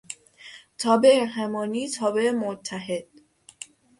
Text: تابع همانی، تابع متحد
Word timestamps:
تابع 0.77 1.23
همانی، 1.23 1.89
تابع 1.89 2.31
متحد 2.31 3.05